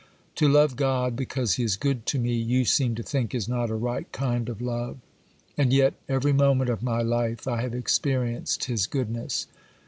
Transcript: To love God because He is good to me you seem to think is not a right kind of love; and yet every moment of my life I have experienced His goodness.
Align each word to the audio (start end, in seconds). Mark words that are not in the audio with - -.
To 0.37 0.47
love 0.49 0.77
God 0.77 1.15
because 1.15 1.57
He 1.57 1.63
is 1.63 1.77
good 1.77 2.07
to 2.07 2.17
me 2.17 2.33
you 2.33 2.65
seem 2.65 2.95
to 2.95 3.03
think 3.03 3.35
is 3.35 3.47
not 3.47 3.69
a 3.69 3.75
right 3.75 4.11
kind 4.11 4.49
of 4.49 4.59
love; 4.59 4.97
and 5.59 5.71
yet 5.71 5.93
every 6.09 6.33
moment 6.33 6.71
of 6.71 6.81
my 6.81 7.03
life 7.03 7.47
I 7.47 7.61
have 7.61 7.75
experienced 7.75 8.63
His 8.63 8.87
goodness. 8.87 9.45